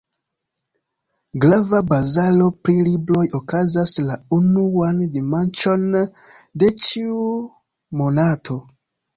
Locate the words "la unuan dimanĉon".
4.07-5.87